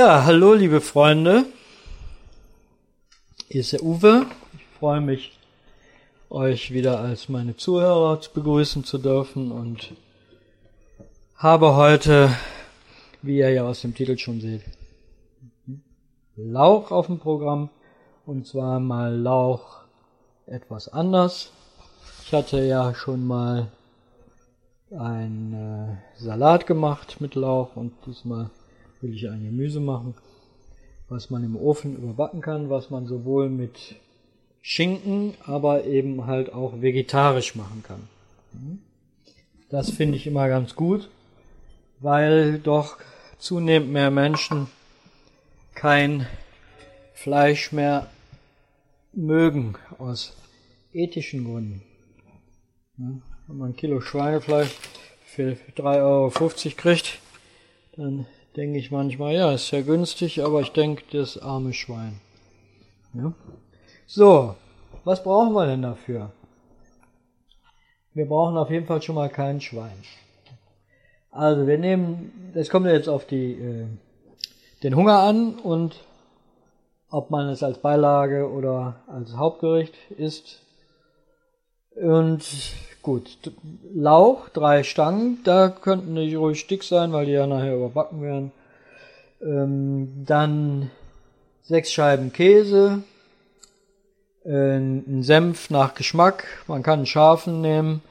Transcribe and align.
Ja, 0.00 0.22
hallo 0.24 0.54
liebe 0.54 0.80
Freunde. 0.80 1.44
Hier 3.48 3.62
ist 3.62 3.72
der 3.72 3.82
Uwe. 3.82 4.26
Ich 4.56 4.64
freue 4.78 5.00
mich, 5.00 5.36
euch 6.30 6.72
wieder 6.72 7.00
als 7.00 7.28
meine 7.28 7.56
Zuhörer 7.56 8.20
begrüßen 8.32 8.84
zu 8.84 8.98
dürfen 8.98 9.50
und 9.50 9.94
habe 11.34 11.74
heute, 11.74 12.30
wie 13.22 13.38
ihr 13.38 13.50
ja 13.50 13.64
aus 13.64 13.80
dem 13.80 13.92
Titel 13.92 14.16
schon 14.16 14.40
seht, 14.40 14.62
Lauch 16.36 16.92
auf 16.92 17.06
dem 17.06 17.18
Programm 17.18 17.68
und 18.24 18.46
zwar 18.46 18.78
mal 18.78 19.12
Lauch 19.16 19.80
etwas 20.46 20.86
anders. 20.86 21.50
Ich 22.24 22.32
hatte 22.32 22.62
ja 22.64 22.94
schon 22.94 23.26
mal 23.26 23.66
ein 24.96 25.98
äh, 26.14 26.22
Salat 26.22 26.68
gemacht 26.68 27.20
mit 27.20 27.34
Lauch 27.34 27.74
und 27.74 27.94
diesmal 28.06 28.48
will 29.00 29.14
ich 29.14 29.28
ein 29.28 29.44
Gemüse 29.44 29.80
machen, 29.80 30.14
was 31.08 31.30
man 31.30 31.44
im 31.44 31.56
Ofen 31.56 31.96
überbacken 31.96 32.40
kann, 32.40 32.70
was 32.70 32.90
man 32.90 33.06
sowohl 33.06 33.48
mit 33.48 33.96
Schinken, 34.60 35.34
aber 35.44 35.84
eben 35.84 36.26
halt 36.26 36.52
auch 36.52 36.80
vegetarisch 36.80 37.54
machen 37.54 37.82
kann. 37.86 38.08
Das 39.70 39.90
finde 39.90 40.16
ich 40.16 40.26
immer 40.26 40.48
ganz 40.48 40.74
gut, 40.74 41.08
weil 42.00 42.58
doch 42.58 42.98
zunehmend 43.38 43.92
mehr 43.92 44.10
Menschen 44.10 44.66
kein 45.74 46.26
Fleisch 47.14 47.72
mehr 47.72 48.08
mögen 49.12 49.74
aus 49.98 50.36
ethischen 50.92 51.44
Gründen. 51.44 51.82
Wenn 52.96 53.22
man 53.56 53.70
ein 53.70 53.76
Kilo 53.76 54.00
Schweinefleisch 54.00 54.74
für 55.24 55.56
3,50 55.76 55.96
Euro 56.02 56.30
kriegt, 56.76 57.18
dann 57.96 58.26
denke 58.58 58.78
ich 58.78 58.90
manchmal, 58.90 59.34
ja, 59.34 59.52
ist 59.52 59.70
ja 59.70 59.82
günstig, 59.82 60.42
aber 60.42 60.60
ich 60.60 60.72
denke, 60.72 61.04
das 61.12 61.38
arme 61.38 61.72
Schwein. 61.72 62.20
Ja? 63.14 63.32
So, 64.06 64.56
was 65.04 65.22
brauchen 65.22 65.52
wir 65.52 65.66
denn 65.66 65.82
dafür? 65.82 66.32
Wir 68.14 68.26
brauchen 68.26 68.56
auf 68.56 68.70
jeden 68.70 68.86
Fall 68.86 69.00
schon 69.00 69.14
mal 69.14 69.28
kein 69.28 69.60
Schwein. 69.60 70.02
Also 71.30 71.68
wir 71.68 71.78
nehmen, 71.78 72.50
das 72.52 72.68
kommt 72.68 72.86
jetzt 72.86 73.08
auf 73.08 73.26
die, 73.26 73.52
äh, 73.52 73.86
den 74.82 74.96
Hunger 74.96 75.20
an 75.20 75.54
und 75.54 76.00
ob 77.10 77.30
man 77.30 77.48
es 77.48 77.62
als 77.62 77.78
Beilage 77.78 78.50
oder 78.50 78.96
als 79.06 79.36
Hauptgericht 79.36 79.94
isst. 80.10 80.62
Und 82.00 82.44
gut, 83.02 83.38
Lauch, 83.94 84.48
drei 84.50 84.84
Stangen, 84.84 85.38
da 85.44 85.68
könnten 85.68 86.14
die 86.14 86.34
ruhig 86.34 86.66
dick 86.66 86.84
sein, 86.84 87.12
weil 87.12 87.26
die 87.26 87.32
ja 87.32 87.46
nachher 87.46 87.74
überbacken 87.74 88.22
werden. 88.22 88.52
Ähm, 89.40 90.24
dann 90.24 90.90
sechs 91.62 91.92
Scheiben 91.92 92.32
Käse, 92.32 93.02
äh, 94.44 94.76
ein 94.76 95.22
Senf 95.22 95.70
nach 95.70 95.94
Geschmack, 95.94 96.44
man 96.66 96.82
kann 96.82 97.00
einen 97.00 97.06
scharfen 97.06 97.60
nehmen. 97.60 98.02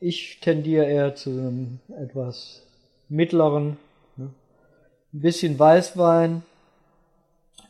Ich 0.00 0.40
tendiere 0.40 0.86
eher 0.86 1.14
zu 1.14 1.30
einem 1.30 1.80
etwas 2.00 2.62
mittleren. 3.08 3.78
Ne? 4.16 4.30
Ein 5.12 5.20
bisschen 5.20 5.58
Weißwein, 5.58 6.42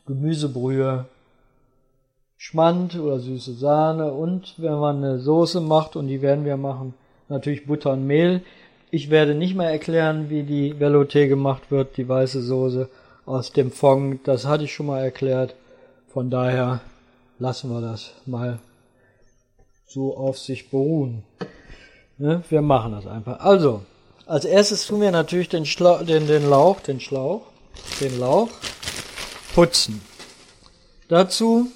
Gemüsebrühe, 0.05 1.05
Schmand 2.41 2.97
oder 2.97 3.19
süße 3.19 3.53
Sahne 3.53 4.13
und 4.13 4.53
wenn 4.57 4.79
man 4.79 5.03
eine 5.03 5.19
Soße 5.19 5.59
macht, 5.59 5.97
und 5.97 6.07
die 6.07 6.21
werden 6.21 6.45
wir 6.45 6.55
machen, 6.55 6.93
natürlich 7.27 7.65
Butter 7.65 7.91
und 7.91 8.07
Mehl. 8.07 8.41
Ich 8.91 9.09
werde 9.09 9.35
nicht 9.35 9.55
mehr 9.55 9.69
erklären, 9.69 10.29
wie 10.29 10.43
die 10.43 10.73
Velouté 10.73 11.27
gemacht 11.27 11.69
wird, 11.69 11.97
die 11.97 12.07
weiße 12.07 12.41
Soße 12.41 12.87
aus 13.25 13.51
dem 13.51 13.71
Fond. 13.71 14.25
Das 14.25 14.45
hatte 14.45 14.63
ich 14.63 14.73
schon 14.73 14.85
mal 14.85 15.03
erklärt. 15.03 15.53
Von 16.07 16.29
daher 16.29 16.79
lassen 17.39 17.71
wir 17.71 17.81
das 17.81 18.13
mal 18.25 18.59
so 19.85 20.15
auf 20.15 20.39
sich 20.39 20.69
beruhen. 20.69 21.23
Ne? 22.17 22.41
Wir 22.49 22.61
machen 22.61 22.93
das 22.93 23.05
einfach. 23.05 23.41
Also, 23.41 23.81
als 24.25 24.45
erstes 24.45 24.87
tun 24.87 25.01
wir 25.01 25.11
natürlich 25.11 25.49
den, 25.49 25.65
Schla 25.65 26.03
den, 26.03 26.25
den 26.25 26.49
Lauch, 26.49 26.79
den 26.79 27.01
Schlauch, 27.01 27.41
den 27.99 28.17
Lauch 28.17 28.49
putzen. 29.53 30.01
Dazu 31.09 31.67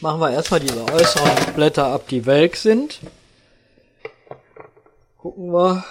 machen 0.00 0.20
wir 0.20 0.30
erstmal 0.30 0.60
diese 0.60 0.84
äußeren 0.84 1.54
Blätter 1.54 1.86
ab, 1.86 2.08
die 2.08 2.26
welk 2.26 2.56
sind. 2.56 3.00
Gucken 5.18 5.52
wir. 5.52 5.84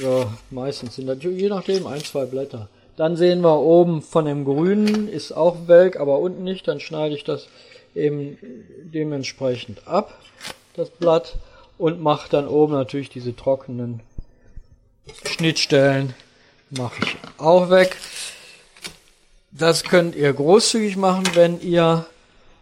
Ja, 0.00 0.26
meistens 0.50 0.96
sind 0.96 1.06
das 1.06 1.22
je 1.22 1.48
nachdem 1.48 1.86
ein, 1.86 2.02
zwei 2.02 2.24
Blätter. 2.24 2.68
Dann 2.96 3.16
sehen 3.16 3.40
wir 3.42 3.58
oben 3.60 4.02
von 4.02 4.24
dem 4.24 4.44
Grünen 4.44 5.08
ist 5.08 5.32
auch 5.32 5.66
welk, 5.66 5.96
aber 5.96 6.18
unten 6.18 6.44
nicht. 6.44 6.66
Dann 6.66 6.80
schneide 6.80 7.14
ich 7.14 7.24
das 7.24 7.48
eben 7.94 8.38
dementsprechend 8.82 9.86
ab, 9.86 10.18
das 10.74 10.90
Blatt, 10.90 11.36
und 11.78 12.00
mache 12.00 12.28
dann 12.30 12.46
oben 12.46 12.72
natürlich 12.72 13.08
diese 13.08 13.34
trockenen 13.34 14.00
Schnittstellen 15.24 16.14
mache 16.70 17.04
ich 17.04 17.16
auch 17.38 17.70
weg. 17.70 17.96
Das 19.50 19.84
könnt 19.84 20.16
ihr 20.16 20.32
großzügig 20.32 20.96
machen, 20.96 21.24
wenn 21.34 21.60
ihr 21.60 22.06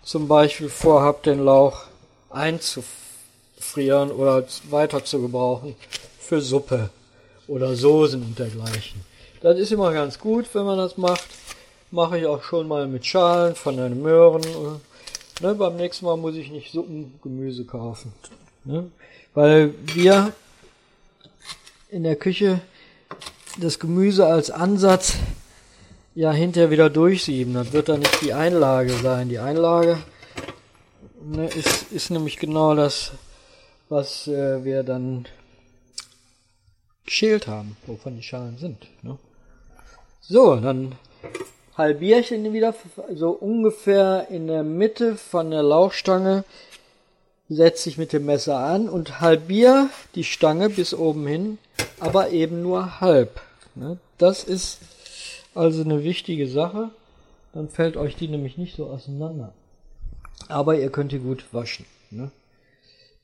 zum 0.02 0.28
Beispiel 0.28 0.68
vorhabt, 0.68 1.26
den 1.26 1.44
Lauch 1.44 1.84
einzufrieren 2.30 4.10
oder 4.10 4.44
weiter 4.70 5.04
zu 5.04 5.20
gebrauchen 5.20 5.76
für 6.18 6.40
Suppe 6.40 6.90
oder 7.46 7.74
Soßen 7.74 8.22
und 8.22 8.38
dergleichen. 8.38 9.00
Das 9.40 9.58
ist 9.58 9.72
immer 9.72 9.92
ganz 9.92 10.18
gut, 10.18 10.46
wenn 10.54 10.64
man 10.64 10.78
das 10.78 10.96
macht. 10.96 11.26
Mache 11.90 12.18
ich 12.18 12.26
auch 12.26 12.42
schon 12.42 12.68
mal 12.68 12.86
mit 12.86 13.04
Schalen 13.04 13.54
von 13.54 13.76
den 13.76 14.00
Möhren. 14.02 14.42
Ne, 15.40 15.54
beim 15.54 15.76
nächsten 15.76 16.06
Mal 16.06 16.16
muss 16.16 16.36
ich 16.36 16.50
nicht 16.50 16.72
Suppengemüse 16.72 17.64
kaufen. 17.64 18.12
Ne? 18.64 18.90
Weil 19.34 19.74
wir 19.94 20.32
in 21.90 22.04
der 22.04 22.16
Küche 22.16 22.60
das 23.60 23.78
Gemüse 23.78 24.26
als 24.26 24.50
Ansatz 24.50 25.14
ja 26.14 26.32
hinterher 26.32 26.70
wieder 26.70 26.90
durchsieben. 26.90 27.54
Das 27.54 27.72
wird 27.72 27.88
dann 27.88 28.00
nicht 28.00 28.20
die 28.22 28.34
Einlage 28.34 28.92
sein. 28.92 29.28
Die 29.28 29.38
Einlage 29.38 29.98
ne, 31.24 31.46
ist, 31.46 31.92
ist 31.92 32.10
nämlich 32.10 32.38
genau 32.38 32.74
das, 32.74 33.12
was 33.88 34.26
äh, 34.28 34.64
wir 34.64 34.82
dann 34.82 35.26
geschält 37.04 37.46
haben, 37.46 37.76
wovon 37.86 38.16
die 38.16 38.22
Schalen 38.22 38.58
sind. 38.58 38.86
Ne? 39.02 39.18
So, 40.20 40.56
dann 40.56 40.94
halbiere 41.76 42.20
ich 42.20 42.30
ihn 42.30 42.52
wieder 42.52 42.74
so 43.14 43.30
ungefähr 43.30 44.28
in 44.30 44.46
der 44.46 44.62
Mitte 44.62 45.16
von 45.16 45.50
der 45.50 45.62
Lauchstange 45.62 46.44
setze 47.48 47.88
ich 47.88 47.98
mit 47.98 48.12
dem 48.12 48.24
Messer 48.24 48.58
an 48.58 48.88
und 48.88 49.20
halbiere 49.20 49.88
die 50.14 50.24
Stange 50.24 50.70
bis 50.70 50.94
oben 50.94 51.26
hin, 51.26 51.58
aber 52.00 52.30
eben 52.30 52.62
nur 52.62 53.00
halb. 53.00 53.40
Ne? 53.74 53.98
Das 54.16 54.44
ist 54.44 54.78
also 55.54 55.82
eine 55.82 56.04
wichtige 56.04 56.48
Sache. 56.48 56.90
Dann 57.52 57.68
fällt 57.68 57.96
euch 57.96 58.16
die 58.16 58.28
nämlich 58.28 58.56
nicht 58.56 58.76
so 58.76 58.86
auseinander. 58.86 59.52
Aber 60.48 60.78
ihr 60.78 60.90
könnt 60.90 61.12
die 61.12 61.18
gut 61.18 61.44
waschen. 61.52 61.84
Ne? 62.10 62.30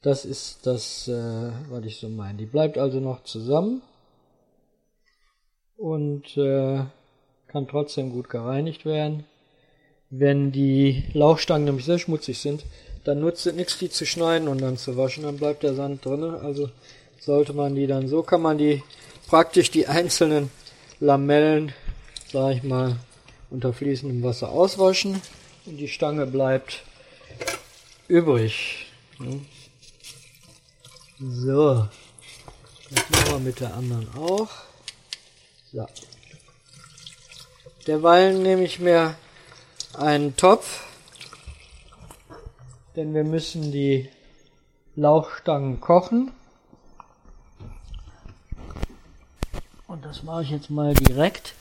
Das 0.03 0.25
ist 0.25 0.67
das, 0.67 1.09
äh, 1.09 1.51
was 1.71 1.85
ich 1.85 1.97
so 1.97 2.09
meine. 2.09 2.39
Die 2.39 2.47
bleibt 2.47 2.79
also 2.79 3.01
noch 3.01 3.25
zusammen 3.25 3.83
und 5.77 6.37
äh, 6.37 6.85
kann 7.49 7.69
trotzdem 7.69 8.13
gut 8.13 8.29
gereinigt 8.29 8.85
werden. 8.85 9.25
Wenn 10.11 10.53
die 10.53 11.05
Lauchstangen 11.13 11.65
nämlich 11.65 11.85
sehr 11.85 11.99
schmutzig 11.99 12.39
sind, 12.39 12.65
dann 13.05 13.21
nutzt 13.21 13.47
es 13.47 13.55
nichts, 13.55 13.79
die 13.79 13.91
zu 13.91 14.07
schneiden 14.07 14.49
und 14.49 14.61
dann 14.61 14.77
zu 14.77 14.97
waschen, 14.97 15.25
dann 15.25 15.39
bleibt 15.39 15.63
der 15.63 15.75
Sand 15.75 16.05
drin. 16.05 16.23
Also 16.23 16.71
sollte 17.19 17.53
man 17.53 17.75
die 17.75 17.87
dann, 17.87 18.09
so 18.09 18.23
kann 18.23 18.43
man 18.43 18.59
die 18.59 18.83
praktisch 19.27 19.71
die 19.71 19.87
einzelnen 19.87 20.51
Lamellen 21.01 21.73
sag 22.33 22.57
ich 22.57 22.63
mal, 22.63 22.97
unter 23.51 23.73
fließendem 23.73 24.23
Wasser 24.23 24.51
auswaschen 24.51 25.21
und 25.67 25.79
die 25.79 25.89
Stange 25.89 26.27
bleibt 26.27 26.83
übrig. 28.07 28.87
So, 31.19 31.89
das 32.91 33.11
machen 33.11 33.33
wir 33.33 33.39
mit 33.41 33.61
der 33.61 33.75
anderen 33.75 34.09
auch. 34.15 34.49
So. 35.73 35.87
Derweil 37.87 38.39
nehme 38.39 38.65
ich 38.65 38.79
mir 38.79 39.17
einen 39.95 40.37
Topf, 40.37 40.85
denn 42.97 43.15
wir 43.15 43.25
müssen 43.25 43.73
die 43.73 44.11
Lauchstangen 44.95 45.81
kochen. 45.81 46.33
Und 49.87 50.05
das 50.05 50.23
mache 50.23 50.43
ich 50.43 50.51
jetzt 50.51 50.69
mal 50.69 50.93
direkt 50.93 51.55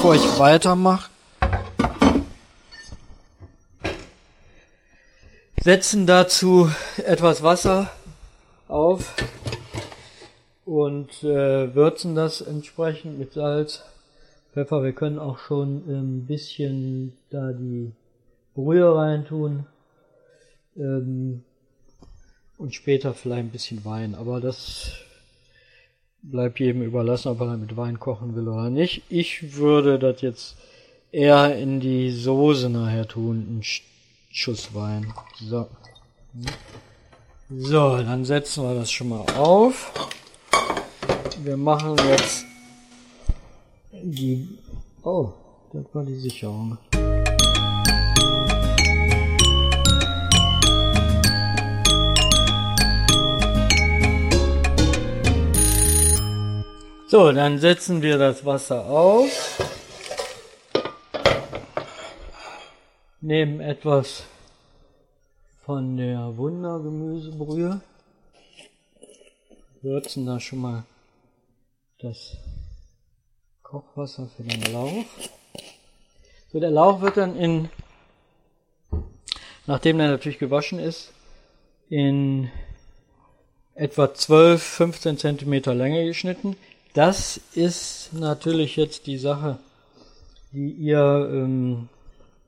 bevor 0.00 0.14
ich 0.14 0.38
weitermache. 0.38 1.10
Setzen 5.62 6.06
dazu 6.06 6.70
etwas 7.04 7.42
Wasser 7.42 7.90
auf 8.66 9.14
und 10.64 11.22
äh, 11.22 11.74
würzen 11.74 12.14
das 12.14 12.40
entsprechend 12.40 13.18
mit 13.18 13.34
Salz, 13.34 13.84
Pfeffer. 14.54 14.82
Wir 14.82 14.94
können 14.94 15.18
auch 15.18 15.36
schon 15.36 15.84
ein 15.86 16.24
bisschen 16.24 17.12
da 17.28 17.52
die 17.52 17.92
Brühe 18.54 18.96
reintun 18.96 19.66
ähm, 20.78 21.44
und 22.56 22.74
später 22.74 23.12
vielleicht 23.12 23.40
ein 23.40 23.50
bisschen 23.50 23.84
Wein. 23.84 24.14
Aber 24.14 24.40
das 24.40 24.92
bleibt 26.22 26.60
jedem 26.60 26.82
überlassen, 26.82 27.28
ob 27.28 27.40
er 27.40 27.56
mit 27.56 27.76
Wein 27.76 27.98
kochen 27.98 28.34
will 28.34 28.48
oder 28.48 28.70
nicht. 28.70 29.02
Ich 29.08 29.56
würde 29.56 29.98
das 29.98 30.20
jetzt 30.20 30.56
eher 31.12 31.56
in 31.56 31.80
die 31.80 32.10
Soße 32.10 32.70
nachher 32.70 33.06
tun, 33.06 33.46
einen 33.48 33.62
Schuss 34.30 34.74
Wein. 34.74 35.12
So. 35.40 35.68
So, 37.48 37.96
dann 37.96 38.24
setzen 38.24 38.62
wir 38.62 38.74
das 38.74 38.90
schon 38.90 39.08
mal 39.08 39.24
auf. 39.36 39.92
Wir 41.42 41.56
machen 41.56 41.96
jetzt 42.08 42.44
die... 43.92 44.46
Oh, 45.02 45.32
das 45.72 45.84
war 45.92 46.04
die 46.04 46.14
Sicherung. 46.14 46.78
So, 57.10 57.32
dann 57.32 57.58
setzen 57.58 58.02
wir 58.02 58.18
das 58.18 58.44
Wasser 58.44 58.86
auf. 58.86 59.58
Nehmen 63.20 63.58
etwas 63.60 64.22
von 65.64 65.96
der 65.96 66.36
Wundergemüsebrühe. 66.36 67.80
Würzen 69.82 70.24
da 70.24 70.38
schon 70.38 70.60
mal 70.60 70.84
das 71.98 72.36
Kochwasser 73.64 74.28
für 74.36 74.44
den 74.44 74.72
Lauch. 74.72 75.04
So, 76.52 76.60
der 76.60 76.70
Lauch 76.70 77.00
wird 77.00 77.16
dann 77.16 77.34
in, 77.34 77.70
nachdem 79.66 79.98
er 79.98 80.12
natürlich 80.12 80.38
gewaschen 80.38 80.78
ist, 80.78 81.12
in 81.88 82.52
etwa 83.74 84.14
12, 84.14 84.62
15 84.62 85.18
Zentimeter 85.18 85.74
Länge 85.74 86.04
geschnitten. 86.04 86.54
Das 86.94 87.40
ist 87.54 88.12
natürlich 88.12 88.76
jetzt 88.76 89.06
die 89.06 89.18
Sache, 89.18 89.58
die 90.52 90.72
ihr 90.72 91.30
ähm, 91.32 91.88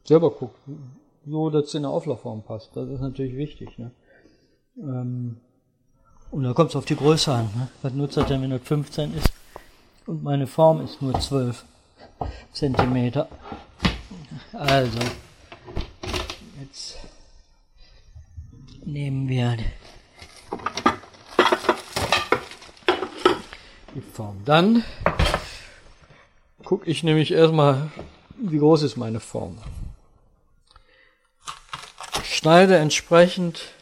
selber 0.04 0.30
guckt, 0.30 0.58
so 1.24 1.50
dass 1.50 1.66
es 1.66 1.74
in 1.74 1.82
der 1.82 1.90
Auflaufform 1.90 2.42
passt. 2.42 2.70
Das 2.74 2.88
ist 2.88 3.00
natürlich 3.00 3.36
wichtig. 3.36 3.78
Ne? 3.78 3.92
Ähm, 4.78 5.36
und 6.30 6.42
da 6.42 6.52
kommt 6.54 6.70
es 6.70 6.76
auf 6.76 6.84
die 6.84 6.96
Größe 6.96 7.32
an. 7.32 7.44
Ne? 7.54 7.68
Was 7.82 7.92
nutzt 7.92 8.16
das 8.16 8.26
denn, 8.26 8.42
wenn 8.42 8.50
das 8.50 8.62
15 8.62 9.14
ist? 9.14 9.32
Und 10.06 10.24
meine 10.24 10.48
Form 10.48 10.82
ist 10.82 11.00
nur 11.00 11.18
12 11.18 11.64
Zentimeter. 12.52 13.28
Also, 14.52 14.98
jetzt 16.60 16.98
nehmen 18.84 19.28
wir 19.28 19.56
die 23.94 24.00
Form. 24.00 24.44
Dann 24.44 24.84
gucke 26.64 26.90
ich 26.90 27.02
nämlich 27.02 27.32
erstmal, 27.32 27.90
wie 28.36 28.58
groß 28.58 28.82
ist 28.82 28.96
meine 28.96 29.20
Form. 29.20 29.58
Schneide 32.24 32.76
entsprechend 32.78 33.72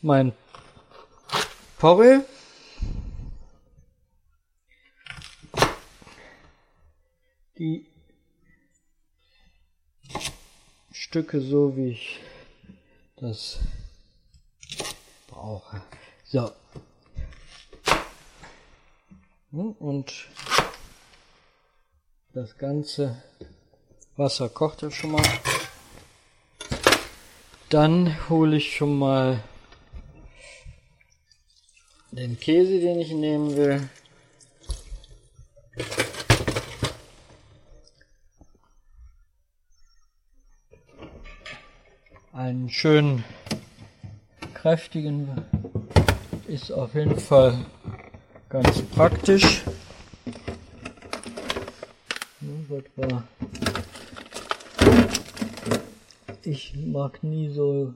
mein 0.00 0.32
Porree. 1.78 2.20
Die 7.58 7.86
Stücke 10.92 11.40
so, 11.40 11.76
wie 11.76 11.90
ich 11.90 12.20
das 13.16 13.58
brauche. 15.26 15.82
So, 16.24 16.52
und 19.60 20.28
das 22.32 22.58
ganze 22.58 23.22
Wasser 24.16 24.48
kocht 24.48 24.82
ja 24.82 24.90
schon 24.90 25.12
mal. 25.12 25.22
Dann 27.70 28.28
hole 28.28 28.56
ich 28.56 28.76
schon 28.76 28.98
mal 28.98 29.42
den 32.12 32.38
Käse, 32.38 32.80
den 32.80 33.00
ich 33.00 33.12
nehmen 33.12 33.56
will. 33.56 33.88
Einen 42.32 42.68
schönen 42.68 43.24
kräftigen 44.54 45.44
ist 46.46 46.70
auf 46.70 46.94
jeden 46.94 47.18
Fall 47.18 47.64
Ganz 48.62 48.80
praktisch. 48.94 49.64
Ich 56.42 56.74
mag 56.74 57.22
nie 57.22 57.50
so 57.52 57.92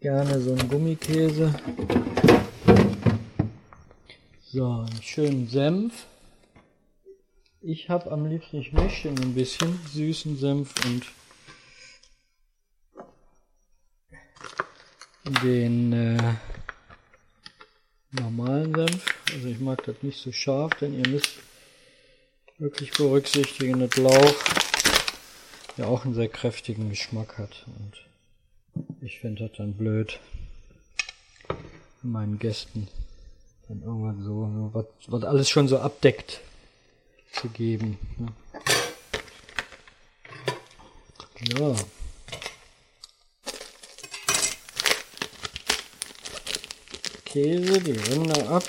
gerne 0.00 0.40
so 0.40 0.54
einen 0.54 0.68
Gummikäse. 0.70 1.54
So, 4.50 4.86
einen 4.88 5.02
schönen 5.02 5.48
Senf. 5.48 6.06
Ich 7.60 7.90
habe 7.90 8.10
am 8.10 8.24
liebsten, 8.24 8.60
ich 8.60 8.72
mische 8.72 9.10
ein 9.10 9.34
bisschen 9.34 9.78
süßen 9.92 10.38
Senf 10.38 10.72
und 10.86 11.02
den 15.42 15.92
äh, 15.92 16.16
normalen 18.10 18.74
Senf. 18.74 19.14
Also 19.32 19.48
ich 19.48 19.60
mag 19.60 19.84
das 19.84 19.96
nicht 20.02 20.20
so 20.20 20.32
scharf, 20.32 20.74
denn 20.80 20.94
ihr 20.94 21.08
müsst 21.08 21.30
wirklich 22.58 22.90
berücksichtigen, 22.92 23.80
dass 23.80 23.96
Lauch 23.96 24.34
ja 25.76 25.86
auch 25.86 26.04
einen 26.04 26.14
sehr 26.14 26.28
kräftigen 26.28 26.90
Geschmack 26.90 27.38
hat. 27.38 27.66
Und 27.66 28.86
ich 29.00 29.20
finde 29.20 29.48
das 29.48 29.56
dann 29.56 29.74
blöd, 29.74 30.18
meinen 32.02 32.38
Gästen 32.38 32.88
dann 33.68 33.82
irgendwann 33.82 34.22
so, 34.22 34.46
so 34.46 34.70
was, 34.72 34.86
was 35.08 35.24
alles 35.24 35.50
schon 35.50 35.68
so 35.68 35.78
abdeckt 35.78 36.40
zu 37.32 37.48
geben. 37.48 37.98
Ne? 38.18 38.32
Ja. 41.58 41.74
Käse, 47.40 47.80
die 47.80 47.92
Ränder 47.92 48.50
ab. 48.50 48.64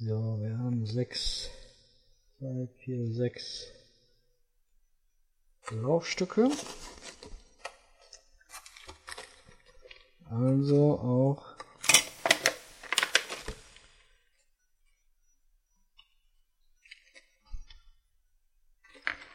So, 0.00 0.38
wir 0.40 0.56
haben 0.56 0.86
sechs, 0.86 1.50
drei, 2.40 2.66
vier, 2.78 3.12
sechs 3.12 3.66
Laufstücke. 5.70 6.50
Also 10.30 10.98
auch 10.98 11.53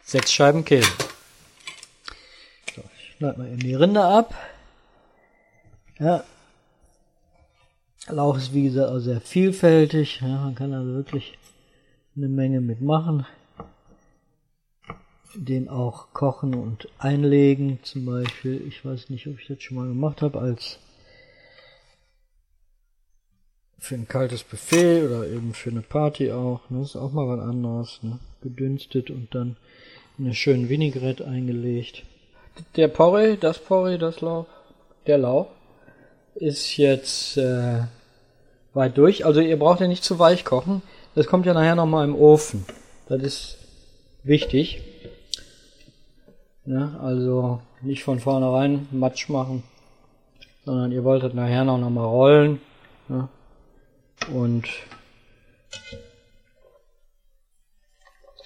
Sechs 0.09 0.33
Scheiben 0.33 0.65
Käse. 0.65 0.89
So, 2.75 2.81
ich 2.97 3.15
schneide 3.15 3.37
mal 3.37 3.47
eben 3.47 3.59
die 3.59 3.75
Rinde 3.75 4.03
ab. 4.03 4.33
Ja. 5.99 6.23
Lauch 8.07 8.35
ist 8.37 8.51
wie 8.51 8.63
gesagt 8.63 8.89
auch 8.91 8.97
sehr 8.97 9.21
vielfältig. 9.21 10.21
Ja, 10.21 10.45
man 10.45 10.55
kann 10.55 10.73
also 10.73 10.95
wirklich 10.95 11.37
eine 12.15 12.27
Menge 12.27 12.59
mitmachen. 12.59 13.27
Den 15.35 15.69
auch 15.69 16.11
kochen 16.11 16.55
und 16.55 16.87
einlegen. 16.97 17.77
Zum 17.83 18.05
Beispiel, 18.07 18.65
ich 18.67 18.83
weiß 18.83 19.11
nicht, 19.11 19.27
ob 19.27 19.39
ich 19.39 19.45
das 19.45 19.61
schon 19.61 19.77
mal 19.77 19.87
gemacht 19.87 20.23
habe, 20.23 20.39
als 20.39 20.79
für 23.77 23.93
ein 23.93 24.07
kaltes 24.07 24.43
Buffet 24.43 25.03
oder 25.03 25.27
eben 25.27 25.53
für 25.53 25.69
eine 25.69 25.83
Party 25.83 26.31
auch. 26.31 26.67
Ne? 26.71 26.79
Das 26.79 26.89
ist 26.89 26.95
auch 26.95 27.11
mal 27.11 27.27
was 27.27 27.47
anderes. 27.47 27.99
Ne? 28.01 28.17
Gedünstet 28.41 29.11
und 29.11 29.35
dann 29.35 29.55
eine 30.19 30.33
schöne 30.33 30.69
Vinaigrette 30.69 31.25
eingelegt. 31.25 32.03
Der 32.75 32.87
Porree, 32.87 33.37
das 33.37 33.59
Porree, 33.59 33.97
das 33.97 34.21
Lauch, 34.21 34.45
der 35.07 35.17
Lauch 35.17 35.47
ist 36.35 36.77
jetzt 36.77 37.37
äh, 37.37 37.83
weit 38.73 38.97
durch. 38.97 39.25
Also 39.25 39.41
ihr 39.41 39.57
braucht 39.57 39.81
ja 39.81 39.87
nicht 39.87 40.03
zu 40.03 40.19
weich 40.19 40.45
kochen. 40.45 40.81
Das 41.15 41.27
kommt 41.27 41.45
ja 41.45 41.53
nachher 41.53 41.75
nochmal 41.75 42.05
im 42.05 42.15
Ofen. 42.15 42.65
Das 43.07 43.21
ist 43.21 43.57
wichtig. 44.23 44.81
Ne? 46.65 46.99
Also 47.01 47.61
nicht 47.81 48.03
von 48.03 48.19
vornherein 48.19 48.87
Matsch 48.91 49.29
machen, 49.29 49.63
sondern 50.65 50.91
ihr 50.91 51.03
wolltet 51.03 51.33
nachher 51.33 51.63
noch 51.63 51.77
mal 51.89 52.05
rollen 52.05 52.61
ne? 53.07 53.27
und 54.33 54.67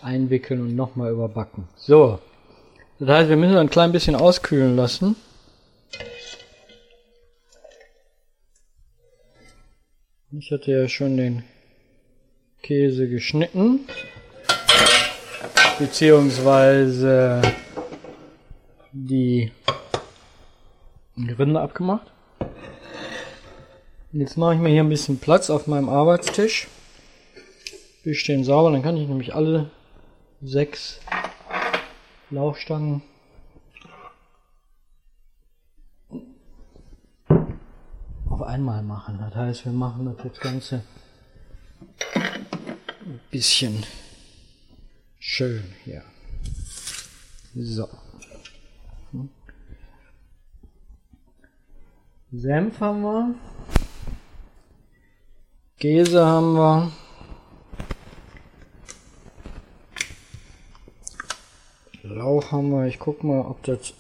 einwickeln 0.03 0.62
und 0.62 0.75
nochmal 0.75 1.12
überbacken. 1.12 1.67
So, 1.75 2.19
das 3.00 3.10
heißt, 3.10 3.29
wir 3.29 3.38
müssen 3.38 3.57
ein 3.57 3.69
klein 3.69 3.91
bisschen 3.91 4.15
auskühlen 4.15 4.75
lassen. 4.75 5.15
Ich 10.31 10.51
hatte 10.51 10.72
ja 10.72 10.88
schon 10.88 11.17
den 11.17 11.43
Käse 12.62 13.07
geschnitten, 13.07 13.81
beziehungsweise 15.77 17.41
die 18.91 19.51
Rinde 21.17 21.60
abgemacht. 21.60 22.12
Jetzt 24.12 24.38
mache 24.38 24.55
ich 24.55 24.60
mir 24.60 24.69
hier 24.69 24.83
ein 24.83 24.89
bisschen 24.89 25.19
Platz 25.19 25.50
auf 25.50 25.67
meinem 25.67 25.89
Arbeitstisch. 25.89 26.67
Wir 28.03 28.15
stehen 28.15 28.43
sauber, 28.43 28.72
dann 28.72 28.83
kann 28.83 28.98
ich 28.98 29.07
nämlich 29.07 29.36
alle 29.36 29.72
sechs 30.43 31.00
Lauchstangen 32.29 33.01
auf 38.29 38.41
einmal 38.41 38.83
machen. 38.83 39.19
Das 39.19 39.35
heißt, 39.35 39.65
wir 39.65 39.71
machen 39.71 40.15
das 40.17 40.39
Ganze 40.39 40.83
ein 42.15 43.19
bisschen 43.31 43.85
schön 45.19 45.63
hier. 45.83 46.03
So. 47.55 47.88
Senf 52.31 52.79
haben 52.79 53.01
wir. 53.03 53.35
Käse 55.77 56.25
haben 56.25 56.55
wir. 56.55 57.02
Lauch 62.03 62.51
haben 62.51 62.72
wir. 62.72 62.86
Ich 62.88 63.00
guck 63.00 63.24
mal, 63.24 63.41
ob 63.41 63.63
das 63.63 63.93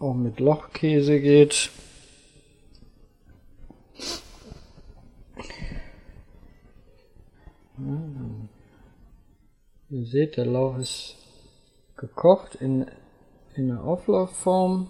auch 0.00 0.14
mit 0.14 0.40
Lochkäse 0.40 1.20
geht. 1.20 1.70
Ihr 9.90 10.06
seht, 10.06 10.38
der 10.38 10.46
Lauch 10.46 10.78
ist 10.78 11.16
gekocht 11.96 12.54
in, 12.54 12.86
in 13.54 13.68
der 13.68 13.84
Auflaufform. 13.84 14.88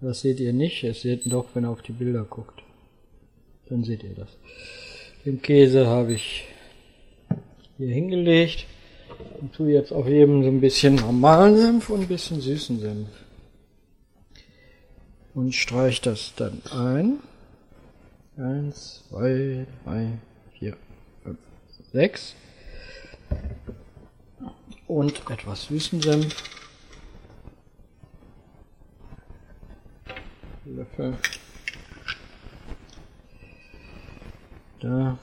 Das 0.00 0.20
seht 0.20 0.40
ihr 0.40 0.52
nicht, 0.52 0.82
es 0.82 1.02
seht 1.02 1.32
doch, 1.32 1.46
wenn 1.54 1.64
ihr 1.64 1.70
auf 1.70 1.82
die 1.82 1.92
Bilder 1.92 2.24
guckt. 2.24 2.62
Dann 3.68 3.84
seht 3.84 4.02
ihr 4.02 4.14
das. 4.14 4.36
Den 5.24 5.40
Käse 5.40 5.86
habe 5.86 6.14
ich 6.14 6.46
hier 7.78 7.88
hingelegt 7.88 8.66
und 9.40 9.52
tue 9.54 9.72
jetzt 9.72 9.92
auf 9.92 10.06
jedem 10.06 10.42
so 10.42 10.48
ein 10.48 10.60
bisschen 10.60 10.96
normalen 10.96 11.56
Senf 11.56 11.90
und 11.90 12.02
ein 12.02 12.08
bisschen 12.08 12.40
süßen 12.40 12.80
Senf. 12.80 13.08
Und 15.34 15.54
streiche 15.54 16.02
das 16.02 16.32
dann 16.36 16.62
ein. 16.70 17.18
Eins, 18.36 19.04
zwei, 19.08 19.66
drei, 19.84 20.18
vier, 20.58 20.76
fünf, 21.22 21.38
sechs. 21.92 22.34
Und 24.86 25.22
etwas 25.30 25.64
süßen 25.64 26.00
Senf. 26.00 26.42
Löffel. 30.66 31.16
Da 34.80 35.18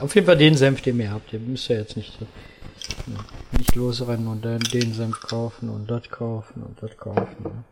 auf 0.00 0.14
jeden 0.14 0.26
Fall 0.26 0.36
den 0.36 0.54
Senf, 0.54 0.82
den 0.82 1.00
ihr 1.00 1.10
habt. 1.10 1.32
Ihr 1.32 1.40
müsst 1.40 1.68
ja 1.68 1.76
jetzt 1.76 1.96
nicht, 1.96 2.18
nicht 3.56 3.74
losrennen 3.74 4.28
und 4.28 4.44
dann 4.44 4.60
den 4.60 4.92
Senf 4.92 5.20
kaufen 5.20 5.68
und 5.68 5.90
das 5.90 6.08
kaufen 6.10 6.62
und 6.62 6.82
das 6.82 6.96
kaufen. 6.96 7.42
Ne? 7.42 7.64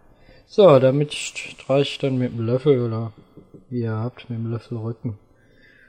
So, 0.46 0.78
damit 0.78 1.14
streiche 1.14 1.90
ich 1.90 1.98
dann 1.98 2.18
mit 2.18 2.32
dem 2.32 2.46
Löffel 2.46 2.80
oder 2.80 3.12
wie 3.68 3.80
ihr 3.80 3.96
habt, 3.96 4.30
mit 4.30 4.38
dem 4.38 4.50
Löffel 4.50 4.78
Rücken. 4.78 5.18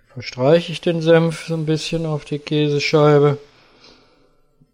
Verstreiche 0.07 0.71
ich 0.71 0.81
den 0.81 1.01
Senf 1.01 1.45
so 1.45 1.53
ein 1.53 1.67
bisschen 1.67 2.07
auf 2.07 2.25
die 2.25 2.39
Käsescheibe. 2.39 3.37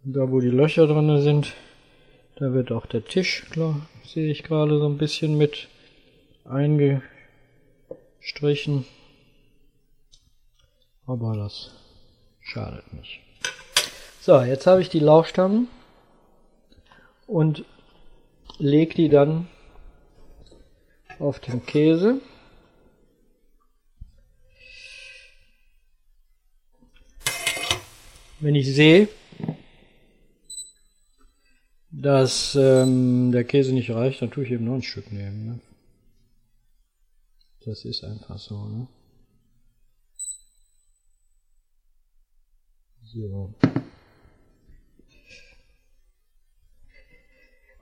Da 0.04 0.30
wo 0.30 0.40
die 0.40 0.48
Löcher 0.48 0.86
drin 0.86 1.20
sind, 1.22 1.52
da 2.36 2.52
wird 2.52 2.72
auch 2.72 2.86
der 2.86 3.04
Tisch, 3.04 3.46
klar, 3.50 3.86
sehe 4.04 4.30
ich 4.30 4.42
gerade 4.42 4.78
so 4.78 4.86
ein 4.86 4.98
bisschen 4.98 5.38
mit 5.38 5.68
eingestrichen. 6.44 8.84
Aber 11.06 11.36
das 11.36 11.70
schadet 12.40 12.92
nicht. 12.94 13.20
So, 14.20 14.40
jetzt 14.40 14.66
habe 14.66 14.80
ich 14.80 14.88
die 14.88 15.00
Lauchstangen 15.00 15.68
und 17.26 17.64
lege 18.58 18.94
die 18.94 19.08
dann 19.08 19.48
auf 21.18 21.40
den 21.40 21.64
Käse. 21.66 22.20
Wenn 28.40 28.54
ich 28.54 28.74
sehe, 28.74 29.08
dass 31.90 32.54
ähm, 32.56 33.30
der 33.32 33.44
Käse 33.44 33.72
nicht 33.72 33.90
reicht, 33.90 34.20
dann 34.20 34.30
tue 34.30 34.44
ich 34.44 34.50
eben 34.50 34.64
noch 34.64 34.74
ein 34.74 34.82
Stück 34.82 35.12
nehmen. 35.12 35.46
Ne? 35.46 35.60
Das 37.64 37.84
ist 37.84 38.04
einfach 38.04 38.38
so. 38.38 38.66
Ne? 38.66 38.86
So. 43.14 43.50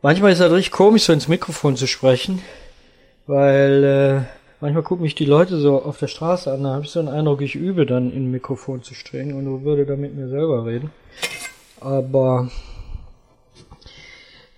Manchmal 0.03 0.33
ist 0.33 0.41
es 0.41 0.51
richtig 0.51 0.73
komisch, 0.73 1.05
so 1.05 1.12
ins 1.12 1.29
Mikrofon 1.29 1.77
zu 1.77 1.87
sprechen, 1.87 2.43
weil 3.27 3.85
äh, 3.85 4.21
manchmal 4.61 4.83
gucken 4.83 5.05
mich 5.05 5.15
die 5.15 5.25
Leute 5.25 5.59
so 5.59 5.83
auf 5.83 5.99
der 5.99 6.09
Straße 6.09 6.53
an, 6.53 6.65
da 6.65 6.75
habe 6.75 6.85
ich 6.85 6.91
so 6.91 6.99
einen 6.99 7.09
Eindruck, 7.09 7.41
ich 7.41 7.55
übe 7.55 7.87
dann 7.87 8.12
in 8.12 8.31
Mikrofon 8.31 8.83
zu 8.83 8.95
stehen 8.95 9.33
und 9.33 9.65
würde 9.65 9.87
da 9.87 9.97
mit 9.97 10.15
mir 10.15 10.29
selber 10.29 10.67
reden. 10.67 10.91
Aber 11.81 12.51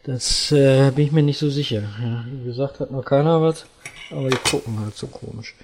das 0.02 0.50
äh, 0.50 0.90
bin 0.90 1.06
ich 1.06 1.12
mir 1.12 1.22
nicht 1.22 1.38
so 1.38 1.50
sicher. 1.50 1.82
Ja, 2.02 2.24
wie 2.26 2.44
gesagt, 2.46 2.80
hat 2.80 2.90
noch 2.90 3.04
keiner 3.04 3.40
was, 3.40 3.66
aber 4.10 4.28
die 4.28 4.50
gucken 4.50 4.80
halt 4.80 4.96
so 4.96 5.06
komisch. 5.06 5.54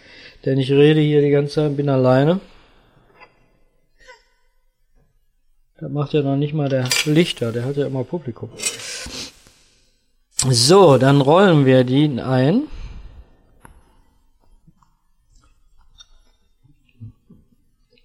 Denn 0.44 0.58
ich 0.58 0.70
rede 0.70 1.00
hier 1.00 1.20
die 1.20 1.30
ganze 1.30 1.54
Zeit, 1.54 1.76
bin 1.76 1.88
alleine. 1.88 2.40
Das 5.80 5.90
macht 5.90 6.12
ja 6.12 6.20
noch 6.20 6.36
nicht 6.36 6.52
mal 6.52 6.68
der 6.68 6.88
Lichter, 7.06 7.52
der 7.52 7.64
hat 7.64 7.76
ja 7.78 7.86
immer 7.86 8.04
Publikum. 8.04 8.50
So, 10.36 10.98
dann 10.98 11.22
rollen 11.22 11.64
wir 11.64 11.84
die 11.84 12.20
ein. 12.20 12.64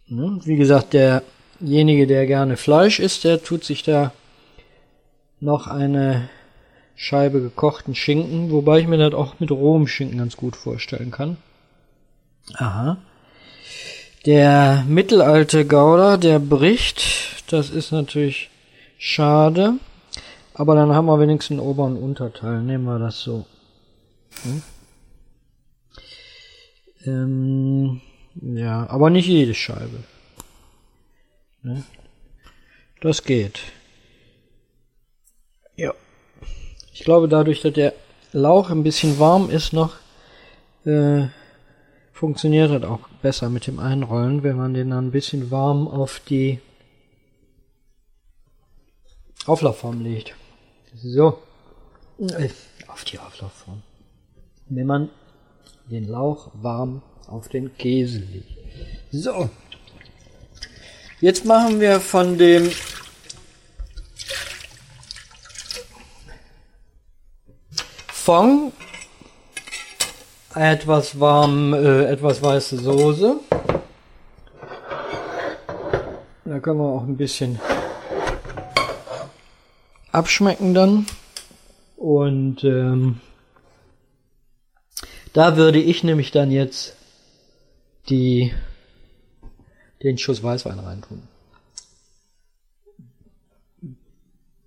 Ne, 0.08 0.40
wie 0.46 0.56
gesagt, 0.56 0.94
derjenige, 0.94 2.08
der 2.08 2.26
gerne 2.28 2.56
Fleisch 2.56 3.00
isst, 3.00 3.26
der 3.26 3.44
tut 3.44 3.66
sich 3.66 3.84
da 3.84 4.14
noch 5.42 5.68
eine 5.68 6.30
Scheibe 6.96 7.42
gekochten 7.42 7.94
Schinken, 7.94 8.52
wobei 8.52 8.80
ich 8.80 8.88
mir 8.88 8.98
das 8.98 9.14
auch 9.14 9.40
mit 9.40 9.52
rohem 9.52 9.88
Schinken 9.88 10.20
ganz 10.20 10.38
gut 10.38 10.56
vorstellen 10.56 11.12
kann. 11.12 11.38
Aha. 12.54 12.98
Der 14.26 14.86
mittelalte 14.88 15.66
Gouda, 15.66 16.16
der 16.16 16.40
bricht 16.40 17.35
das 17.48 17.70
ist 17.70 17.92
natürlich 17.92 18.50
schade. 18.98 19.76
Aber 20.54 20.76
dann 20.76 20.94
haben 20.94 21.06
wir 21.08 21.20
wenigstens 21.20 21.60
einen 21.60 21.68
Ober- 21.68 21.86
und 21.86 21.98
Unterteil. 21.98 22.62
Nehmen 22.62 22.86
wir 22.86 22.98
das 22.98 23.20
so. 23.20 23.46
Hm? 24.44 24.64
Ähm, 27.06 28.02
ja, 28.36 28.90
aber 28.90 29.10
nicht 29.10 29.28
jede 29.28 29.54
Scheibe. 29.54 30.04
Ne? 31.62 31.84
Das 33.02 33.24
geht. 33.24 33.60
Ja. 35.76 35.94
Ich 36.94 37.02
glaube, 37.02 37.28
dadurch, 37.28 37.62
dass 37.62 37.74
der 37.74 37.94
Lauch 38.32 38.70
ein 38.70 38.84
bisschen 38.84 39.20
warm 39.20 39.50
ist 39.50 39.74
noch, 39.74 39.96
äh, 40.86 41.28
funktioniert 42.14 42.72
das 42.72 42.90
auch 42.90 43.08
besser 43.22 43.50
mit 43.50 43.68
dem 43.68 43.80
Einrollen, 43.80 44.44
wenn 44.44 44.56
man 44.56 44.74
den 44.74 44.92
dann 44.92 45.08
ein 45.08 45.12
bisschen 45.12 45.52
warm 45.52 45.88
auf 45.88 46.22
die 46.28 46.60
Auflaufform 49.46 50.02
legt. 50.02 50.34
So. 50.96 51.40
Äh, 52.20 52.50
auf 52.88 53.04
die 53.04 53.20
Auflaufform. 53.20 53.84
Wenn 54.70 54.88
man 54.88 55.10
den 55.90 56.08
Lauch 56.08 56.50
warm 56.54 57.02
auf 57.28 57.50
den 57.50 57.78
Käse 57.78 58.20
legt. 58.20 58.58
So. 59.12 59.50
Jetzt 61.22 61.46
machen 61.46 61.80
wir 61.80 62.00
von 62.00 62.38
dem 62.38 62.70
Fong 68.08 68.72
etwas 70.56 71.20
warm, 71.20 71.74
äh, 71.74 72.06
etwas 72.06 72.42
weiße 72.42 72.78
Soße. 72.78 73.40
Da 76.46 76.60
können 76.60 76.80
wir 76.80 76.86
auch 76.86 77.04
ein 77.04 77.18
bisschen 77.18 77.60
abschmecken 80.16 80.74
dann. 80.74 81.06
Und 81.98 82.64
ähm, 82.64 83.22
da 85.34 85.58
würde 85.58 85.80
ich 85.80 86.04
nämlich 86.04 86.32
dann 86.32 86.52
jetzt 86.52 86.96
die 88.10 88.54
den 90.04 90.18
Schuss 90.18 90.44
Weißwein 90.44 90.80
reintun. 90.80 91.28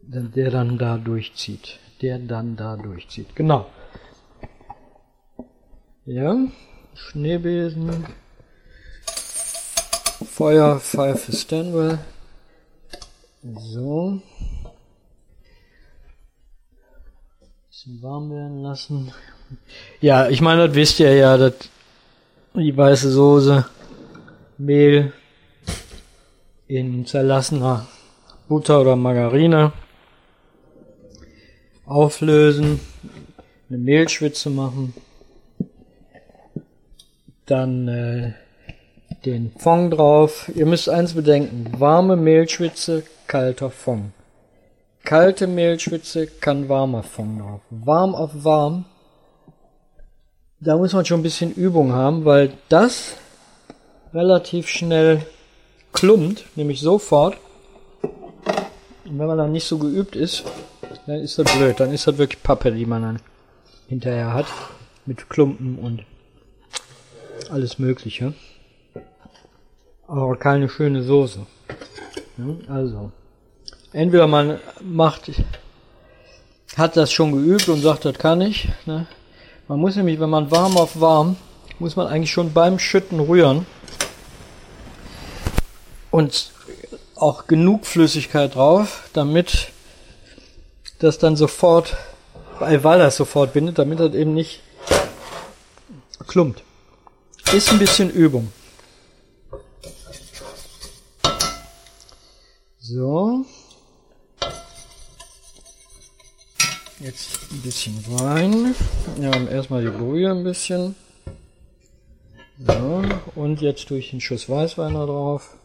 Der 0.01 0.51
dann 0.51 0.79
da 0.79 0.97
durchzieht. 0.97 1.79
Der 2.01 2.19
dann 2.19 2.57
da 2.57 2.77
durchzieht. 2.77 3.37
Genau. 3.37 3.67
Ja. 6.07 6.37
Schneebesen. 6.95 8.07
Feuer, 10.25 10.81
Pfeife, 10.81 11.33
Stanwell. 11.33 11.99
So. 13.43 14.23
Bisschen 17.79 18.03
warm 18.03 18.31
werden 18.33 18.63
lassen. 18.63 19.13
Ja, 20.01 20.29
ich 20.29 20.41
meine, 20.41 20.67
das 20.67 20.75
wisst 20.75 20.99
ihr 20.99 21.15
ja, 21.15 21.37
dass 21.37 21.55
die 22.55 22.77
weiße 22.77 23.09
Soße, 23.09 23.65
Mehl 24.59 25.13
in 26.67 27.07
zerlassener 27.07 27.87
Butter 28.49 28.81
oder 28.81 28.97
Margarine 28.97 29.73
auflösen, 31.87 32.81
eine 33.69 33.79
Mehlschwitze 33.79 34.51
machen, 34.51 34.93
dann 37.47 37.87
äh, 37.87 38.33
den 39.25 39.53
Fond 39.57 39.95
drauf. 39.95 40.51
Ihr 40.53 40.67
müsst 40.67 40.89
eins 40.89 41.15
bedenken, 41.15 41.79
warme 41.79 42.17
Mehlschwitze, 42.17 43.05
kalter 43.29 43.71
Fond. 43.71 44.13
Kalte 45.09 45.47
Mehlschwitze 45.47 46.27
kann 46.27 46.69
warmer 46.69 47.03
Fond 47.03 47.41
drauf. 47.41 47.63
Warm 47.71 48.15
auf 48.15 48.45
warm, 48.45 48.85
da 50.61 50.77
muss 50.77 50.93
man 50.93 51.07
schon 51.07 51.21
ein 51.21 51.23
bisschen 51.23 51.55
Übung 51.55 51.93
haben, 51.93 52.27
weil 52.27 52.53
das 52.69 53.17
relativ 54.13 54.69
schnell 54.69 55.25
klumpt, 55.95 56.45
nämlich 56.57 56.83
sofort. 56.83 57.39
Und 58.03 59.19
wenn 59.19 59.27
man 59.27 59.39
dann 59.39 59.53
nicht 59.53 59.67
so 59.67 59.79
geübt 59.79 60.15
ist, 60.15 60.45
dann 61.07 61.21
ist 61.21 61.39
das 61.39 61.57
blöd. 61.57 61.81
Dann 61.81 61.91
ist 61.91 62.07
das 62.07 62.19
wirklich 62.19 62.43
Pappe, 62.43 62.71
die 62.71 62.85
man 62.85 63.01
dann 63.01 63.21
hinterher 63.89 64.35
hat. 64.35 64.49
Mit 65.07 65.31
Klumpen 65.31 65.79
und 65.79 66.05
alles 67.49 67.79
Mögliche. 67.79 68.35
Aber 70.07 70.37
keine 70.37 70.69
schöne 70.69 71.03
Soße. 71.03 71.47
Also, 72.69 73.11
entweder 73.93 74.27
man 74.27 74.61
macht, 74.81 75.31
hat 76.77 76.97
das 76.97 77.13
schon 77.13 77.33
geübt 77.33 77.69
und 77.69 77.81
sagt, 77.81 78.05
das 78.05 78.19
kann 78.19 78.41
ich. 78.41 78.69
Ne? 78.87 79.07
Man 79.67 79.81
muss 79.81 79.97
nämlich, 79.97 80.21
wenn 80.21 80.31
man 80.31 80.51
warm 80.51 80.77
auf 80.77 81.01
warm, 81.01 81.37
muss 81.79 81.97
man 81.97 82.07
eigentlich 82.07 82.33
schon 82.33 82.53
beim 82.53 82.79
Schütten 82.79 83.21
rühren 83.21 83.67
und 86.11 86.53
auch 87.17 87.47
genug 87.47 87.87
Flüssigkeit 87.87 88.55
drauf, 88.55 89.09
damit 89.13 89.69
das 90.99 91.19
dann 91.19 91.37
sofort, 91.37 91.97
weil 92.59 92.83
das 92.83 93.17
sofort 93.17 93.53
bindet, 93.53 93.79
damit 93.79 94.01
das 94.01 94.15
eben 94.15 94.35
nicht 94.35 94.61
klumpt. 96.27 96.63
Ist 97.53 97.71
ein 97.71 97.79
bisschen 97.79 98.11
Übung. 98.11 98.53
So. 102.81 103.45
Jetzt 107.01 107.39
ein 107.53 107.63
bisschen 107.63 107.95
Wein. 108.09 108.75
Ja, 109.21 109.31
erstmal 109.49 109.83
die 109.83 109.91
Brühe 109.91 110.31
ein 110.33 110.43
bisschen. 110.43 110.97
So, 112.59 113.05
und 113.37 113.61
jetzt 113.61 113.89
durch 113.91 114.11
den 114.11 114.21
Schuss 114.21 114.49
Weißwein 114.49 114.95
da 114.95 115.07
drauf. 115.07 115.57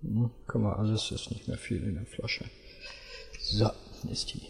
Hm, 0.00 0.30
guck 0.46 0.62
mal, 0.62 0.72
alles 0.72 1.10
ist 1.10 1.30
nicht 1.30 1.46
mehr 1.46 1.58
viel 1.58 1.82
in 1.82 1.96
der 1.96 2.06
Flasche. 2.06 2.46
So, 3.38 3.70
ist 4.10 4.32
die 4.32 4.40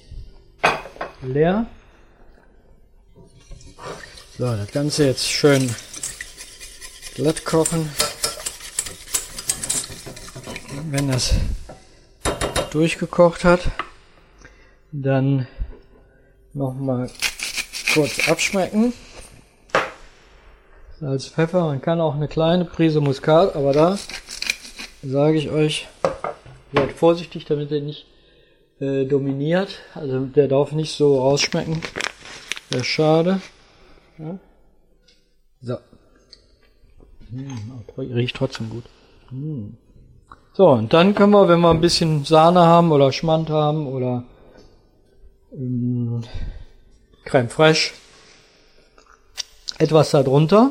leer. 1.27 1.66
So, 4.38 4.44
das 4.44 4.70
Ganze 4.70 5.07
jetzt 5.07 5.27
schön 5.27 5.75
glatt 7.14 7.44
kochen. 7.44 7.90
Wenn 10.88 11.09
das 11.09 11.35
durchgekocht 12.70 13.42
hat, 13.42 13.61
dann 14.92 15.46
nochmal 16.53 17.11
kurz 17.94 18.29
abschmecken. 18.29 18.92
Salz, 20.98 21.29
Pfeffer, 21.29 21.64
man 21.64 21.81
kann 21.81 22.00
auch 22.00 22.14
eine 22.14 22.29
kleine 22.29 22.64
Prise 22.64 23.00
Muskat, 23.00 23.57
aber 23.57 23.72
da 23.72 23.98
sage 25.03 25.38
ich 25.38 25.50
euch, 25.50 25.88
seid 26.74 26.92
vorsichtig, 26.92 27.46
damit 27.46 27.72
er 27.72 27.81
nicht 27.81 28.07
äh, 28.81 29.07
dominiert. 29.07 29.81
Also 29.94 30.26
der 30.26 30.48
darf 30.48 30.72
nicht 30.72 30.92
so 30.92 31.20
rausschmecken. 31.20 31.81
Wäre 32.68 32.85
schade. 32.85 33.40
Ja. 34.18 34.38
So. 35.62 35.79
Hm, 37.31 37.85
riecht 37.96 38.37
trotzdem 38.37 38.70
gut. 38.70 38.85
Hm. 39.31 39.76
So, 40.53 40.68
und 40.68 40.92
dann 40.92 41.14
können 41.14 41.33
wir, 41.33 41.48
wenn 41.48 41.61
wir 41.61 41.70
ein 41.70 41.81
bisschen 41.81 42.24
Sahne 42.24 42.61
haben 42.61 42.92
oder 42.92 43.12
Schmand 43.12 43.50
haben 43.50 43.87
oder 43.87 44.24
Creme 47.25 47.49
fraiche, 47.49 47.93
etwas 49.79 50.11
darunter. 50.11 50.71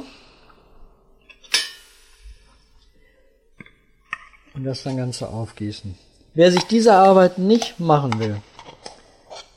und 4.59 4.65
das 4.65 4.83
dann 4.83 4.97
Ganze 4.97 5.29
aufgießen. 5.29 5.95
Wer 6.33 6.51
sich 6.51 6.63
diese 6.63 6.93
Arbeit 6.93 7.37
nicht 7.37 7.79
machen 7.79 8.19
will, 8.19 8.41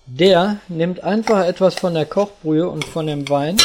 der 0.07 0.59
nimmt 0.69 1.03
einfach 1.03 1.45
etwas 1.45 1.75
von 1.75 1.95
der 1.95 2.07
Kochbrühe 2.07 2.69
und 2.69 2.85
von 2.85 3.09
dem 3.09 3.29
Wein 3.29 3.57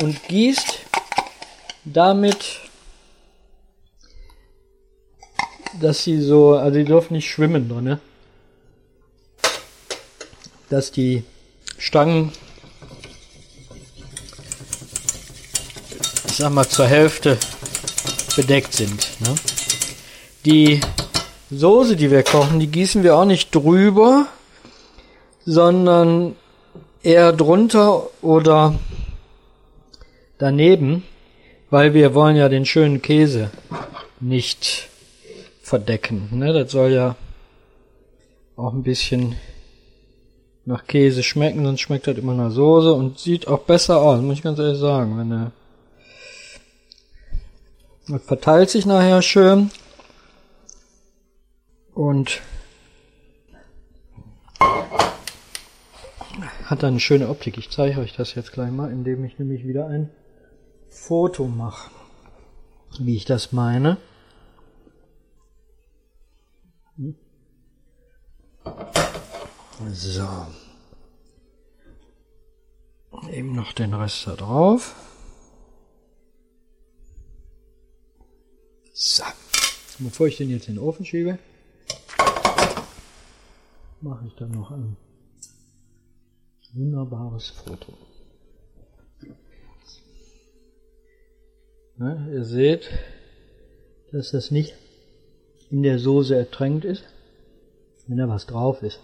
und 0.00 0.20
gießt 0.24 0.80
damit, 1.84 2.60
dass 5.80 6.02
sie 6.02 6.20
so, 6.20 6.56
also 6.56 6.76
die 6.76 6.84
dürfen 6.84 7.14
nicht 7.14 7.30
schwimmen 7.30 7.68
drin, 7.68 7.84
ne? 7.84 8.00
Dass 10.70 10.92
die 10.92 11.24
Stangen, 11.78 12.32
ich 16.26 16.36
sag 16.36 16.52
mal, 16.52 16.68
zur 16.68 16.86
Hälfte 16.86 17.38
bedeckt 18.36 18.74
sind. 18.74 19.08
Ne? 19.20 19.34
Die 20.44 20.80
Soße, 21.50 21.96
die 21.96 22.10
wir 22.10 22.22
kochen, 22.22 22.60
die 22.60 22.66
gießen 22.66 23.02
wir 23.02 23.16
auch 23.16 23.24
nicht 23.24 23.54
drüber, 23.54 24.26
sondern 25.44 26.36
eher 27.02 27.32
drunter 27.32 28.08
oder 28.20 28.74
daneben, 30.36 31.04
weil 31.70 31.94
wir 31.94 32.14
wollen 32.14 32.36
ja 32.36 32.48
den 32.48 32.66
schönen 32.66 33.00
Käse 33.00 33.50
nicht 34.20 34.88
verdecken. 35.62 36.28
Ne? 36.32 36.52
Das 36.52 36.70
soll 36.70 36.92
ja 36.92 37.16
auch 38.56 38.72
ein 38.72 38.82
bisschen 38.82 39.36
nach 40.68 40.86
Käse 40.86 41.22
schmecken, 41.22 41.64
sonst 41.64 41.80
schmeckt 41.80 42.06
das 42.06 42.18
immer 42.18 42.34
nach 42.34 42.50
Soße 42.50 42.92
und 42.92 43.18
sieht 43.18 43.48
auch 43.48 43.60
besser 43.60 44.02
aus, 44.02 44.20
muss 44.20 44.34
ich 44.34 44.42
ganz 44.42 44.58
ehrlich 44.58 44.78
sagen. 44.78 45.16
Wenn 45.16 45.32
er 45.32 45.52
das 48.06 48.22
verteilt 48.22 48.68
sich 48.68 48.84
nachher 48.84 49.22
schön 49.22 49.70
und 51.94 52.42
hat 56.66 56.82
dann 56.82 56.90
eine 56.90 57.00
schöne 57.00 57.30
Optik. 57.30 57.56
Ich 57.56 57.70
zeige 57.70 58.00
euch 58.00 58.14
das 58.14 58.34
jetzt 58.34 58.52
gleich 58.52 58.70
mal, 58.70 58.90
indem 58.90 59.24
ich 59.24 59.38
nämlich 59.38 59.66
wieder 59.66 59.86
ein 59.86 60.10
Foto 60.90 61.46
mache, 61.46 61.90
wie 62.98 63.16
ich 63.16 63.24
das 63.24 63.52
meine. 63.52 63.96
So. 69.86 70.28
Eben 73.30 73.54
noch 73.54 73.72
den 73.72 73.94
Rest 73.94 74.26
da 74.26 74.34
drauf. 74.34 74.94
So. 78.92 79.22
Bevor 80.00 80.26
ich 80.26 80.36
den 80.36 80.50
jetzt 80.50 80.68
in 80.68 80.74
den 80.74 80.84
Ofen 80.84 81.04
schiebe, 81.04 81.38
mache 84.00 84.26
ich 84.26 84.34
dann 84.34 84.50
noch 84.52 84.70
an 84.70 84.96
Wunderbares 86.74 87.48
Foto. 87.50 87.96
Ne, 91.96 92.30
ihr 92.32 92.44
seht, 92.44 92.88
dass 94.12 94.30
das 94.30 94.50
nicht 94.50 94.74
in 95.70 95.82
der 95.82 95.98
Soße 95.98 96.36
ertränkt 96.36 96.84
ist. 96.84 97.04
Wenn 98.06 98.18
da 98.18 98.28
was 98.28 98.46
drauf 98.46 98.82
ist, 98.82 99.00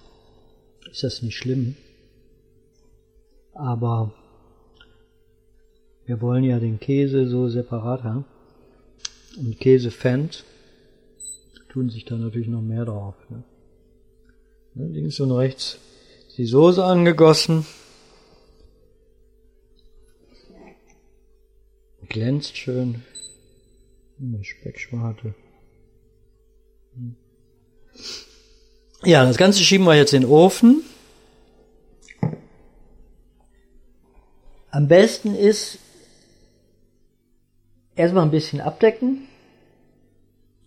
ist 0.94 1.02
das 1.02 1.22
nicht 1.22 1.36
schlimm. 1.36 1.74
Aber 3.52 4.14
wir 6.06 6.20
wollen 6.20 6.44
ja 6.44 6.60
den 6.60 6.78
Käse 6.78 7.26
so 7.26 7.48
separat 7.48 8.04
haben. 8.04 8.24
Und 9.36 9.58
Käsefans 9.58 10.44
tun 11.68 11.90
sich 11.90 12.04
da 12.04 12.16
natürlich 12.16 12.46
noch 12.46 12.62
mehr 12.62 12.84
drauf. 12.84 13.16
Ne? 13.28 13.42
ne 14.74 14.86
links 14.86 15.18
und 15.18 15.32
rechts 15.32 15.80
ist 16.28 16.38
die 16.38 16.46
Soße 16.46 16.84
angegossen. 16.84 17.66
Glänzt 22.08 22.56
schön. 22.56 23.02
Eine 24.20 24.44
Speckschwarte. 24.44 25.34
Ja, 29.04 29.26
das 29.26 29.36
Ganze 29.36 29.62
schieben 29.62 29.84
wir 29.84 29.94
jetzt 29.94 30.14
in 30.14 30.22
den 30.22 30.30
Ofen. 30.30 30.82
Am 34.70 34.88
besten 34.88 35.34
ist 35.34 35.78
erstmal 37.94 38.24
ein 38.24 38.30
bisschen 38.30 38.62
abdecken, 38.62 39.28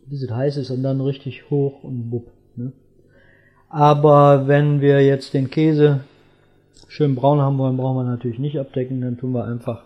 bis 0.06 0.21
es 0.21 0.30
heiß 0.30 0.58
ist 0.58 0.69
und 0.69 0.84
dann 0.84 1.02
richtig 1.02 1.50
hoch 1.50 1.84
und 1.84 2.12
bupp. 2.12 2.32
Ne? 2.56 2.73
Aber 3.69 4.47
wenn 4.47 4.82
wir 4.82 5.04
jetzt 5.04 5.34
den 5.34 5.50
Käse 5.50 6.02
schön 6.88 7.15
braun 7.15 7.41
haben 7.41 7.58
wollen, 7.58 7.76
brauchen 7.76 7.97
wir 7.97 8.04
natürlich 8.04 8.38
nicht 8.38 8.60
abdecken, 8.60 9.02
dann 9.02 9.17
tun 9.17 9.32
wir 9.32 9.45
einfach 9.45 9.84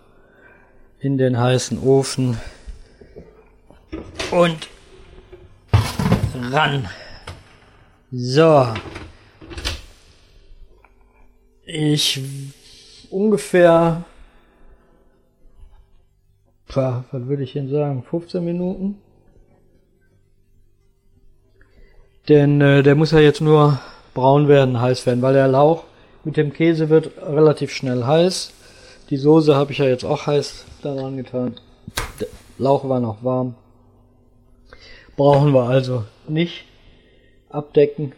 in 1.00 1.18
den 1.18 1.40
heißen 1.40 1.82
Ofen 1.82 2.38
und 4.30 4.68
ran. 6.52 6.90
So. 8.14 8.68
Ich 11.66 12.20
ungefähr, 13.10 14.04
was 16.68 17.06
würde 17.12 17.44
ich 17.44 17.54
denn 17.54 17.70
sagen, 17.70 18.04
15 18.04 18.44
Minuten. 18.44 19.00
Denn 22.28 22.60
äh, 22.60 22.84
der 22.84 22.96
muss 22.96 23.12
ja 23.12 23.20
jetzt 23.20 23.40
nur 23.40 23.80
braun 24.14 24.50
werden, 24.50 24.82
heiß 24.82 25.06
werden, 25.06 25.22
weil 25.22 25.34
der 25.34 25.48
Lauch 25.48 25.86
mit 26.26 26.36
dem 26.36 26.52
Käse 26.52 26.90
wird 26.90 27.12
relativ 27.18 27.72
schnell 27.72 28.04
heiß. 28.04 28.52
Die 29.10 29.18
Soße 29.18 29.56
habe 29.56 29.72
ich 29.72 29.78
ja 29.78 29.86
jetzt 29.86 30.04
auch 30.04 30.28
heiß 30.28 30.66
daran 30.82 31.16
getan. 31.16 31.56
Der 32.20 32.28
Lauch 32.58 32.90
war 32.90 33.00
noch 33.00 33.24
warm. 33.24 33.56
Brauchen 35.16 35.54
wir 35.54 35.64
also 35.64 36.04
nicht 36.28 36.66
abdecken. 37.54 38.14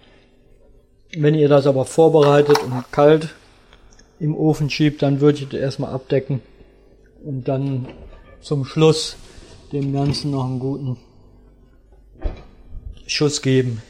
Wenn 1.15 1.35
ihr 1.35 1.49
das 1.49 1.67
aber 1.67 1.85
vorbereitet 1.85 2.59
und 2.63 2.91
kalt 2.91 3.35
im 4.19 4.35
Ofen 4.35 4.69
schiebt, 4.69 5.01
dann 5.01 5.21
würde 5.21 5.39
ich 5.39 5.49
das 5.49 5.59
erstmal 5.59 5.93
abdecken 5.93 6.41
und 7.23 7.47
dann 7.47 7.87
zum 8.41 8.65
Schluss 8.65 9.15
dem 9.71 9.93
Ganzen 9.93 10.31
noch 10.31 10.45
einen 10.45 10.59
guten 10.59 10.97
Schuss 13.05 13.41
geben 13.41 13.81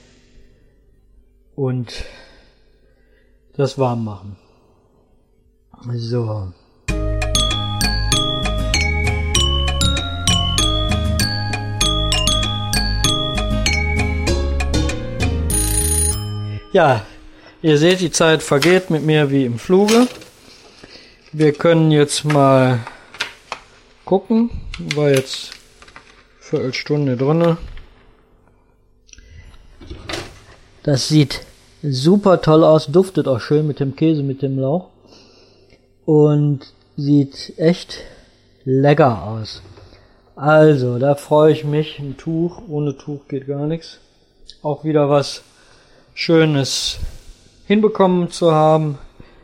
und 1.55 2.05
das 3.55 3.77
warm 3.77 4.05
machen. 4.05 4.37
So. 5.95 6.53
Ja, 16.73 17.05
ihr 17.61 17.77
seht, 17.77 17.99
die 17.99 18.09
Zeit 18.09 18.41
vergeht 18.41 18.89
mit 18.89 19.03
mir 19.03 19.29
wie 19.29 19.45
im 19.45 19.59
Fluge. 19.59 20.07
Wir 21.31 21.53
können 21.53 21.91
jetzt 21.91 22.25
mal 22.25 22.79
gucken. 24.05 24.49
War 24.95 25.11
jetzt 25.11 25.51
Viertelstunde 26.39 27.15
drinne. 27.15 27.57
Das 30.81 31.07
sieht 31.07 31.41
super 31.83 32.41
toll 32.41 32.63
aus, 32.63 32.87
duftet 32.87 33.27
auch 33.27 33.39
schön 33.39 33.67
mit 33.67 33.79
dem 33.79 33.95
Käse, 33.95 34.23
mit 34.23 34.41
dem 34.41 34.57
Lauch. 34.57 34.87
Und 36.05 36.73
sieht 36.97 37.53
echt 37.57 37.99
lecker 38.65 39.21
aus. 39.21 39.61
Also, 40.35 40.97
da 40.97 41.13
freue 41.13 41.53
ich 41.53 41.65
mich. 41.65 41.99
Ein 41.99 42.17
Tuch, 42.17 42.63
ohne 42.67 42.97
Tuch 42.97 43.27
geht 43.27 43.45
gar 43.45 43.67
nichts. 43.67 43.99
Auch 44.63 44.83
wieder 44.83 45.07
was 45.07 45.43
Schönes 46.13 46.99
hinbekommen 47.65 48.29
zu 48.29 48.53
haben. 48.53 48.97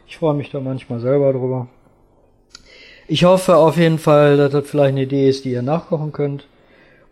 Ich 0.07 0.17
freue 0.17 0.35
mich 0.35 0.51
da 0.51 0.59
manchmal 0.59 0.99
selber 0.99 1.33
drüber. 1.33 1.67
Ich 3.07 3.23
hoffe 3.23 3.55
auf 3.55 3.77
jeden 3.77 3.97
Fall, 3.97 4.37
dass 4.37 4.51
das 4.51 4.67
vielleicht 4.69 4.89
eine 4.89 5.03
Idee 5.03 5.29
ist, 5.29 5.45
die 5.45 5.51
ihr 5.51 5.63
nachkochen 5.63 6.11
könnt 6.11 6.45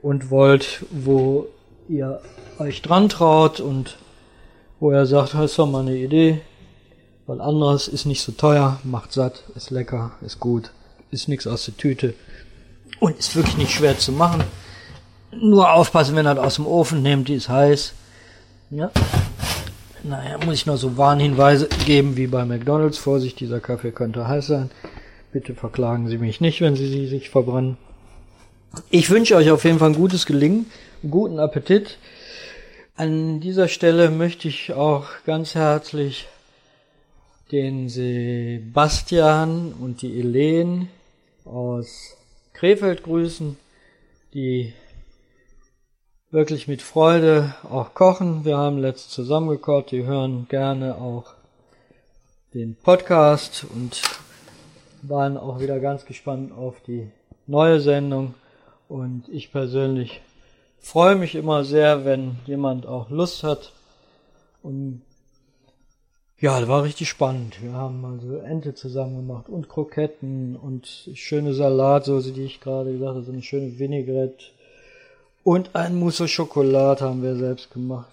und 0.04 0.30
wollt, 0.30 0.86
wo 0.92 1.48
ihr 1.90 2.22
euch 2.60 2.84
dran 2.84 3.10
traut 3.10 3.60
und 3.60 3.98
wo 4.80 4.92
ihr 4.92 5.08
sagt, 5.08 5.34
das 5.34 5.52
ist 5.52 5.60
doch 5.60 5.66
mal 5.66 5.82
eine 5.82 5.96
Idee, 5.96 6.42
weil 7.26 7.42
anderes 7.42 7.88
ist 7.88 8.06
nicht 8.06 8.22
so 8.22 8.32
teuer, 8.32 8.80
macht 8.84 9.12
satt, 9.12 9.44
ist 9.56 9.72
lecker, 9.72 10.12
ist 10.22 10.40
gut, 10.40 10.72
ist 11.10 11.28
nichts 11.28 11.48
aus 11.48 11.66
der 11.66 11.78
Tüte 11.78 12.14
und 13.00 13.18
ist 13.18 13.36
wirklich 13.36 13.58
nicht 13.58 13.72
schwer 13.72 13.98
zu 13.98 14.12
machen. 14.12 14.44
Nur 15.32 15.74
aufpassen, 15.74 16.16
wenn 16.16 16.28
ihr 16.28 16.36
das 16.36 16.46
aus 16.46 16.56
dem 16.56 16.68
Ofen 16.68 17.02
nehmt, 17.02 17.28
die 17.28 17.36
ist 17.36 17.50
heiß. 17.50 17.94
Ja, 18.70 18.92
naja, 20.04 20.38
muss 20.46 20.56
ich 20.56 20.66
noch 20.66 20.78
so 20.78 20.98
Warnhinweise 20.98 21.68
geben 21.86 22.18
wie 22.18 22.28
bei 22.28 22.46
McDonalds. 22.46 22.98
Vorsicht, 22.98 23.40
dieser 23.40 23.60
Kaffee 23.60 23.92
könnte 23.92 24.28
heiß 24.28 24.48
sein. 24.48 24.72
Bitte 25.32 25.56
verklagen 25.56 26.08
Sie 26.08 26.18
mich 26.18 26.42
nicht, 26.42 26.62
wenn 26.62 26.76
Sie 26.76 26.88
sie 26.88 27.08
sich 27.08 27.30
verbrennen. 27.30 27.78
Ich 28.90 29.10
wünsche 29.10 29.36
euch 29.36 29.52
auf 29.52 29.64
jeden 29.64 29.80
Fall 29.80 29.90
ein 29.90 29.96
gutes 29.96 30.26
Gelingen, 30.26 30.68
guten 31.10 31.40
Appetit. 31.40 31.98
An 32.96 33.40
dieser 33.40 33.68
Stelle 33.68 34.10
möchte 34.10 34.48
ich 34.48 34.74
auch 34.74 35.06
ganz 35.26 35.56
herzlich 35.56 36.28
den 37.52 37.90
Sebastian 37.90 39.74
und 39.80 40.02
die 40.02 40.20
Elen 40.20 40.90
aus 41.46 42.18
Krefeld 42.54 43.04
grüßen, 43.04 43.58
die 44.34 44.74
wirklich 46.32 46.68
mit 46.68 46.82
Freude 46.82 47.56
auch 47.64 47.94
kochen. 47.94 48.44
Wir 48.44 48.58
haben 48.58 48.78
letzt 48.78 49.12
zusammengekocht. 49.12 49.92
Die 49.92 50.06
hören 50.06 50.48
gerne 50.50 50.96
auch 50.96 51.34
den 52.54 52.76
Podcast 52.76 53.66
und 53.74 54.02
waren 55.04 55.38
auch 55.38 55.60
wieder 55.60 55.80
ganz 55.80 56.06
gespannt 56.06 56.52
auf 56.52 56.82
die 56.86 57.10
neue 57.46 57.80
Sendung. 57.80 58.34
Und 58.90 59.30
ich 59.30 59.52
persönlich 59.52 60.22
freue 60.80 61.16
mich 61.16 61.36
immer 61.36 61.64
sehr, 61.64 62.04
wenn 62.04 62.38
jemand 62.46 62.86
auch 62.86 63.10
Lust 63.10 63.44
hat. 63.44 63.72
Und 64.64 65.02
ja, 66.40 66.60
das 66.60 66.70
war 66.70 66.84
richtig 66.84 67.10
spannend. 67.10 67.62
Wir 67.64 67.72
haben 67.72 68.04
also 68.06 68.38
Ente 68.38 68.76
zusammen 68.76 69.16
gemacht 69.16 69.50
und 69.50 69.70
Kroketten 69.70 70.56
und 70.56 71.10
schöne 71.14 71.54
Salatsoße, 71.54 72.32
die 72.32 72.44
ich 72.44 72.60
gerade 72.60 72.92
gesagt 72.92 73.16
habe, 73.16 73.24
so 73.24 73.32
eine 73.32 73.42
schöne 73.42 73.80
Vinaigrette 73.80 74.57
und 75.48 75.78
ein 75.78 75.96
Mousse 75.96 76.28
Schokolade 76.28 77.06
haben 77.06 77.24
wir 77.24 77.38
selbst 77.38 77.72
gemacht 77.72 78.12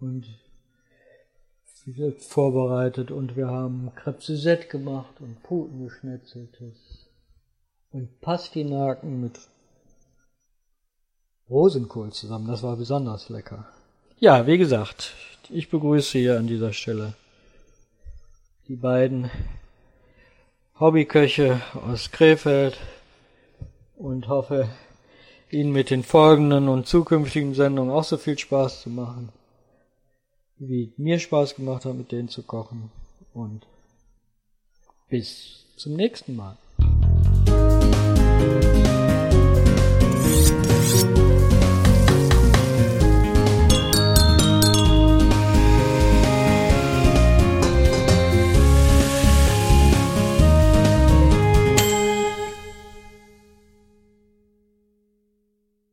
und 0.00 0.26
vorbereitet. 2.18 3.10
Und 3.10 3.36
wir 3.36 3.46
haben 3.46 3.90
Crepe 3.94 4.20
Suzette 4.20 4.68
gemacht 4.68 5.14
und 5.20 5.42
Putengeschnetzeltes 5.44 6.76
und 7.90 8.20
Pastinaken 8.20 9.18
mit 9.18 9.40
Rosenkohl 11.48 12.12
zusammen. 12.12 12.48
Das 12.48 12.62
war 12.62 12.76
besonders 12.76 13.30
lecker. 13.30 13.66
Ja, 14.18 14.46
wie 14.46 14.58
gesagt, 14.58 15.14
ich 15.48 15.70
begrüße 15.70 16.18
hier 16.18 16.38
an 16.38 16.48
dieser 16.48 16.74
Stelle 16.74 17.14
die 18.68 18.76
beiden 18.76 19.30
Hobbyköche 20.78 21.62
aus 21.86 22.10
Krefeld 22.10 22.76
und 23.96 24.28
hoffe, 24.28 24.68
Ihnen 25.50 25.72
mit 25.72 25.90
den 25.90 26.02
folgenden 26.02 26.68
und 26.68 26.86
zukünftigen 26.86 27.54
Sendungen 27.54 27.90
auch 27.90 28.04
so 28.04 28.16
viel 28.16 28.38
Spaß 28.38 28.82
zu 28.82 28.90
machen, 28.90 29.30
wie 30.58 30.92
mir 30.96 31.18
Spaß 31.18 31.54
gemacht 31.54 31.84
hat, 31.84 31.94
mit 31.94 32.12
denen 32.12 32.28
zu 32.28 32.42
kochen. 32.42 32.90
Und 33.32 33.66
bis 35.08 35.64
zum 35.76 35.94
nächsten 35.94 36.36
Mal. 36.36 36.56